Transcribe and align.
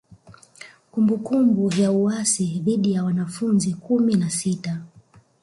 Kumbukumbu 0.91 1.73
ya 1.75 1.91
uasi 1.91 2.59
dhidi 2.63 2.91
ya 2.93 3.03
wanafunzi 3.03 3.73
kumi 3.73 4.15
na 4.15 4.29
sita 4.29 4.81